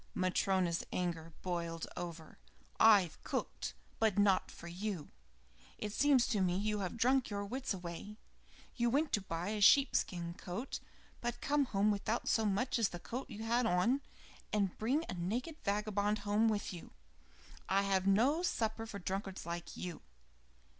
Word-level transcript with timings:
Matryona's 0.15 0.83
anger 0.91 1.31
boiled 1.43 1.85
over. 1.95 2.39
"I've 2.79 3.23
cooked, 3.23 3.75
but 3.99 4.17
not 4.17 4.49
for 4.49 4.67
you. 4.67 5.11
It 5.77 5.93
seems 5.93 6.25
to 6.29 6.41
me 6.41 6.57
you 6.57 6.79
have 6.79 6.97
drunk 6.97 7.29
your 7.29 7.45
wits 7.45 7.71
away. 7.71 8.17
You 8.75 8.89
went 8.89 9.13
to 9.13 9.21
buy 9.21 9.49
a 9.49 9.61
sheep 9.61 9.95
skin 9.95 10.33
coat, 10.33 10.79
but 11.19 11.39
come 11.39 11.65
home 11.65 11.91
without 11.91 12.27
so 12.27 12.45
much 12.45 12.79
as 12.79 12.89
the 12.89 12.97
coat 12.99 13.29
you 13.29 13.43
had 13.43 13.67
on, 13.67 14.01
and 14.51 14.75
bring 14.79 15.05
a 15.07 15.13
naked 15.13 15.57
vagabond 15.63 16.17
home 16.25 16.47
with 16.49 16.73
you. 16.73 16.93
I 17.69 17.83
have 17.83 18.07
no 18.07 18.41
supper 18.41 18.87
for 18.87 18.97
drunkards 18.97 19.45
like 19.45 19.77
you." 19.77 20.01